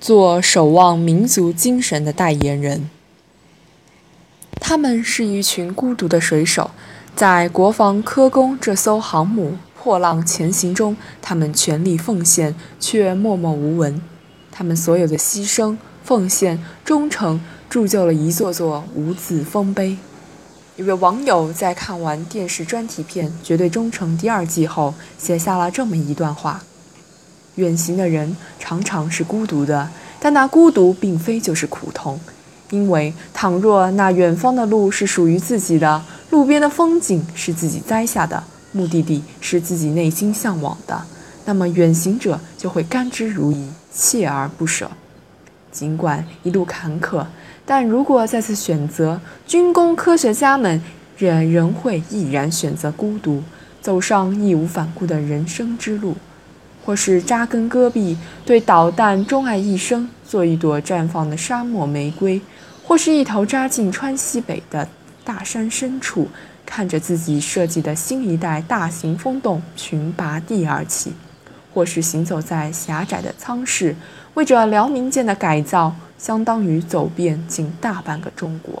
[0.00, 2.90] 做守望民族精神的代言人。
[4.60, 6.70] 他们是一群孤独的水手，
[7.14, 14.00] 在国防科工这艘航母破浪前行中，他们全力奉献，却默默无闻。
[14.50, 19.98] 他们所有的牺牲、奉献、忠诚，铸就了一座座无字丰碑。
[20.76, 26.62] 一位网友在看完电视专题片《绝对忠诚》第二季后，写下了这么一段话：
[27.56, 32.18] 远行的人常常是孤独的，但那孤独并非就是苦痛。
[32.70, 41.00] 因为，倘若那远方的路是属于自己的，路边的风景是自己栽下的，目的地是自己内心向往的，
[41.44, 44.90] 那么远行者就会甘之如饴，锲而不舍。
[45.70, 47.24] 尽管一路坎坷，
[47.64, 50.82] 但如果再次选择，军工科学家们
[51.16, 53.42] 仍仍会毅然选择孤独，
[53.80, 56.16] 走上义无反顾的人生之路，
[56.86, 62.40] 或是扎根戈壁，对导弹钟爱一生，做一朵绽放的沙漠玫瑰。
[62.84, 64.88] 或是一头扎进川西北的
[65.24, 66.28] 大山深处，
[66.64, 71.10] 看着自己设计的新一代大型风洞群拔地而起；
[71.74, 73.96] 或是行走在狭窄的舱室，
[74.34, 78.80] 为着辽宁舰的改造，相当于走遍近大半个中国。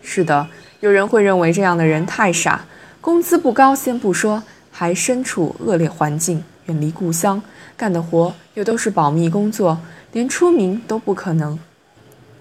[0.00, 0.48] 是的，
[0.80, 2.64] 有人会认为这样的人太傻，
[3.02, 7.42] 工资不高，先不说，还身处恶劣环境，远离故乡，
[7.76, 9.78] 干的活又都是保密工作，
[10.12, 11.58] 连出名都不可能。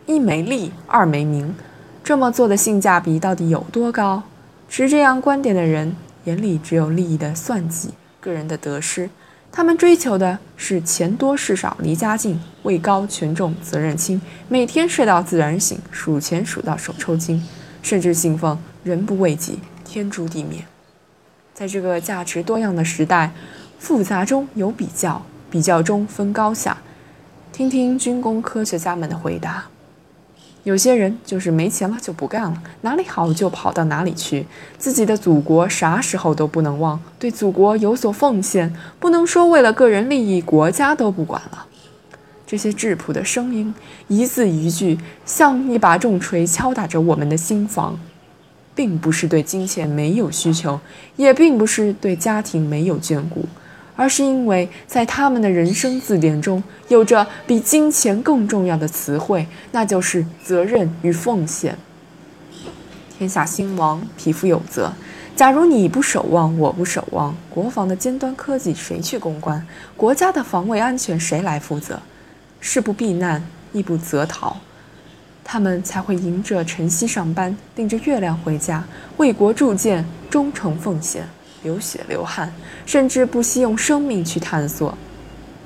[0.06, 1.56] 一没利，二没名，
[2.04, 4.24] 这么做的性价比到底有多高？
[4.70, 9.10] 持这样观点的人眼里只有利益的算计，个人的得失。
[9.50, 17.42] 他们追求的是钱多事少离家近，位高权重责任轻，每天睡到自然醒，数钱数到手抽筋，
[17.82, 20.66] 甚至信奉人不为己，天诛地灭。
[21.54, 23.32] 在这个价值多样的时代，
[23.80, 26.78] 复杂中有比较，比较中分高下。
[27.52, 29.66] 听听军工科学家们的回答。
[30.64, 34.46] 有些人就是没钱了就不干了，哪里好就跑到哪里去，
[34.78, 41.66] 自己的祖国啥时候都不能忘，对祖国有所奉献，不能说为了个人利益，国家都不管了。
[42.46, 43.74] 这些质朴的声音，
[44.10, 47.98] 一字一句，像一把重锤敲打着我们的心房，
[48.76, 50.80] 并不是对金钱没有需求，
[51.16, 53.46] 也并不是对家庭没有眷顾。
[53.98, 61.78] 而是因为在他们的人生字典中，有着比金钱更重要的词汇，那就是责任与奉献。
[63.18, 64.94] 天下兴亡，匹夫有责。
[65.36, 69.66] 假如你不守望，我不守望，国防的尖端科技谁去攻关？
[69.96, 72.00] 国家的防卫安全谁来负责？
[72.60, 74.58] 誓不避难，亦不择逃，
[75.44, 78.84] 他们才会迎着晨曦上班，盯着月亮回家，
[79.18, 81.28] 为国铸剑，忠诚奉献。
[81.68, 82.54] 流血流汗，
[82.86, 84.98] 甚至不惜用生命去探索。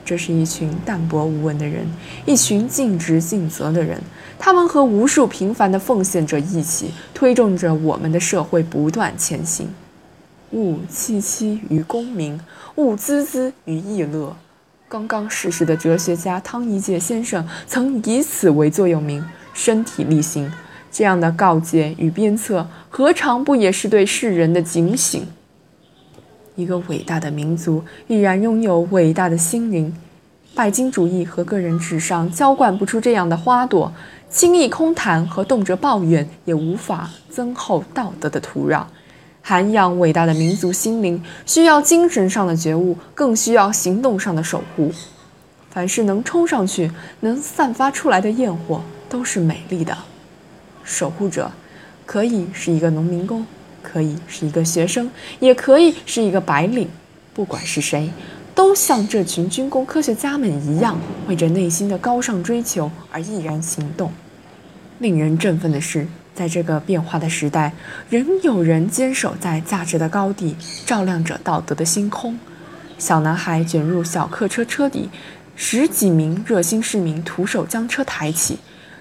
[0.04, 1.86] 这是一群淡泊无闻的人，
[2.26, 4.02] 一群尽职尽责的人。
[4.40, 9.70] 他们和无数平凡的奉献者一起，推动着我们的社会不断前行。
[10.54, 12.42] 勿戚戚于功名，
[12.76, 14.36] 勿孜孜于逸乐。
[14.90, 19.24] 刚刚逝世的哲学家汤一介先生曾以此为座右铭：
[19.54, 20.52] 身体力行。
[20.92, 25.26] 这样的告诫与鞭策，何尝不也是对世人的警醒？
[26.56, 29.96] 一个伟大的民族必然拥有伟大的心灵，
[30.54, 33.92] 拜金主义和个人至上浇灌不出这样的花朵，
[34.30, 38.84] 轻易空谈和动辄抱怨也无法增厚道德的土壤。
[39.42, 44.92] 涵养伟大的民族心灵，需要精神上的觉悟，更需要行动上的守护。
[45.72, 46.92] 凡是能冲上去、
[47.22, 49.98] 能散发出来的焰火，都是美丽的。
[50.84, 51.50] 守护者，
[52.06, 53.46] 可以是一个农民工。
[53.82, 55.10] 可以是一个学生，
[55.40, 56.88] 也可以是一个白领，
[57.34, 58.10] 不管是谁，
[58.54, 64.12] 都像这群军工科学家们一样，为着内心的高尚追求而毅然行动。
[65.00, 67.74] 令人振奋的是，在这个变化的时代，
[68.10, 70.56] 仍有人坚守在价值的高地，
[70.86, 72.38] 照亮着道德的星空。
[72.98, 75.10] 小男孩卷入小客车车底，
[75.56, 78.60] 十几名热心市民徒手将车抬起，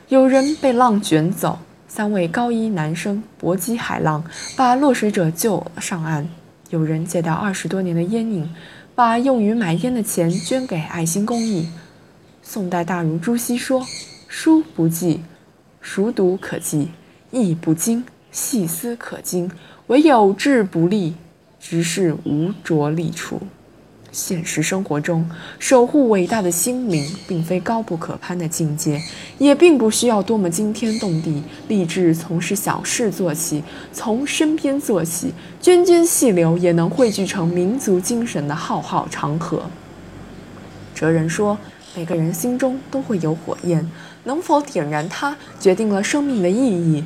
[0.09, 1.59] 有人被浪卷走。
[1.93, 4.23] 三位高一男生搏击海浪，
[4.57, 6.29] 把落水者救上岸。
[6.71, 8.49] 有人戒掉二十多年的烟瘾，
[8.95, 11.69] 把用于买烟的钱捐给爱心公益。
[12.45, 13.85] 宋代大儒朱熹说
[14.29, 15.23] ：“书不记，
[15.81, 16.87] 熟读可记；
[17.33, 19.51] 意不精，细思可精。
[19.89, 21.15] 唯有志不立，
[21.59, 23.41] 直是无着力处。”
[24.13, 25.29] 现实生活中，
[25.59, 29.01] 守护伟大的心灵，并非高不可攀的境界，
[29.39, 31.43] 也并不需要多么惊天动地。
[31.69, 33.63] 立志从事小事做起，
[33.93, 39.63] 从身边做起，涓涓细流也能汇聚成民族精神的浩浩长河。
[40.95, 41.57] 哲人说
[41.95, 43.89] ：“每个人心中都会有火焰，
[44.25, 47.05] 能否点燃它，决定了生命的意义。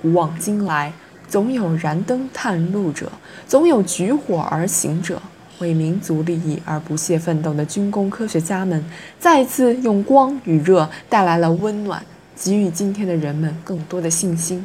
[0.00, 0.92] 古往今来，
[1.28, 3.10] 总有燃灯探路者，
[3.48, 5.20] 总有举火而行者。
[5.58, 8.84] 为民族利益而不懈奋斗的军工科学家们，
[9.20, 12.04] 再次用光与热带来了温暖，
[12.36, 14.64] 给予今天的人们更多的信心。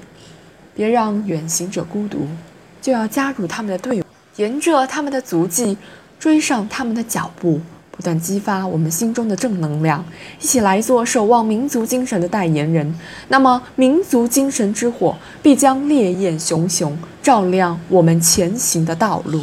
[0.73, 2.27] 别让远行者孤独，
[2.81, 4.03] 就要加入他们的队伍，
[4.35, 5.77] 沿着他们的足迹，
[6.19, 7.59] 追上他们的脚步。
[7.89, 10.05] 不断激发我们心中的正能量，
[10.39, 12.93] 一起来做守望民族精神的代言人。
[13.27, 19.41] 那么，民族精神之火必将烈焰熊熊，照亮我们前行的道路。